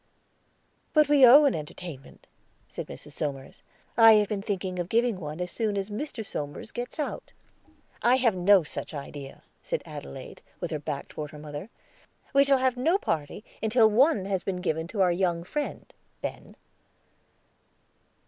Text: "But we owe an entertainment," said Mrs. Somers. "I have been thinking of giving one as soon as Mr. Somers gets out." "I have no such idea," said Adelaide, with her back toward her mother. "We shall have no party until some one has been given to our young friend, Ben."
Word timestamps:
"But 0.93 1.09
we 1.09 1.23
owe 1.27 1.45
an 1.45 1.53
entertainment," 1.53 2.25
said 2.67 2.87
Mrs. 2.87 3.11
Somers. 3.11 3.61
"I 3.95 4.13
have 4.13 4.27
been 4.29 4.41
thinking 4.41 4.79
of 4.79 4.89
giving 4.89 5.19
one 5.19 5.39
as 5.39 5.51
soon 5.51 5.77
as 5.77 5.91
Mr. 5.91 6.25
Somers 6.25 6.71
gets 6.71 6.97
out." 6.99 7.33
"I 8.01 8.15
have 8.15 8.33
no 8.35 8.63
such 8.63 8.95
idea," 8.95 9.43
said 9.61 9.83
Adelaide, 9.85 10.41
with 10.59 10.71
her 10.71 10.79
back 10.79 11.07
toward 11.07 11.29
her 11.29 11.37
mother. 11.37 11.69
"We 12.33 12.43
shall 12.43 12.57
have 12.57 12.77
no 12.77 12.97
party 12.97 13.43
until 13.61 13.89
some 13.89 13.95
one 13.95 14.25
has 14.25 14.43
been 14.43 14.61
given 14.61 14.87
to 14.87 15.01
our 15.01 15.11
young 15.11 15.43
friend, 15.43 15.93
Ben." 16.19 16.55